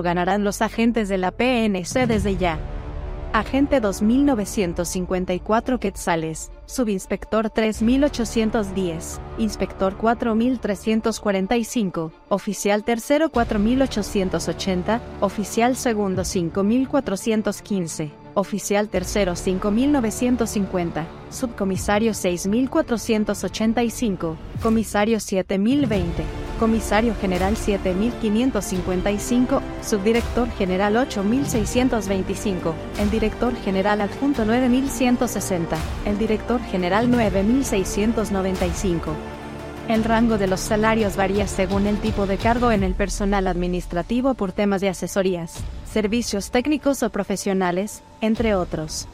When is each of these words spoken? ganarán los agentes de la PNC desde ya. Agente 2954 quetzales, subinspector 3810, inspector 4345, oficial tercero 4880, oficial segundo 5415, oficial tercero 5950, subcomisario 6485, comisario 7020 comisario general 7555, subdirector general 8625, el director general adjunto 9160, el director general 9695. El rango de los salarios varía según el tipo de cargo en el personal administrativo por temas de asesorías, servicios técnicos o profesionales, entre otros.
ganarán 0.00 0.44
los 0.44 0.62
agentes 0.62 1.08
de 1.08 1.18
la 1.18 1.32
PNC 1.32 2.06
desde 2.06 2.36
ya. 2.36 2.60
Agente 3.32 3.80
2954 3.80 5.78
quetzales, 5.78 6.50
subinspector 6.66 7.48
3810, 7.50 9.20
inspector 9.38 9.96
4345, 9.96 12.12
oficial 12.28 12.82
tercero 12.82 13.30
4880, 13.30 15.00
oficial 15.20 15.76
segundo 15.76 16.24
5415, 16.24 18.10
oficial 18.34 18.88
tercero 18.88 19.36
5950, 19.36 21.06
subcomisario 21.30 22.14
6485, 22.14 24.36
comisario 24.60 25.20
7020 25.20 26.39
comisario 26.60 27.16
general 27.16 27.56
7555, 27.56 29.62
subdirector 29.82 30.48
general 30.50 30.96
8625, 30.98 32.74
el 33.00 33.10
director 33.10 33.56
general 33.56 34.02
adjunto 34.02 34.44
9160, 34.44 35.78
el 36.04 36.18
director 36.18 36.60
general 36.64 37.10
9695. 37.10 39.14
El 39.88 40.04
rango 40.04 40.36
de 40.36 40.46
los 40.46 40.60
salarios 40.60 41.16
varía 41.16 41.46
según 41.48 41.86
el 41.86 41.98
tipo 41.98 42.26
de 42.26 42.36
cargo 42.36 42.70
en 42.70 42.82
el 42.84 42.92
personal 42.94 43.46
administrativo 43.48 44.34
por 44.34 44.52
temas 44.52 44.82
de 44.82 44.90
asesorías, 44.90 45.54
servicios 45.90 46.50
técnicos 46.50 47.02
o 47.02 47.08
profesionales, 47.10 48.02
entre 48.20 48.54
otros. 48.54 49.08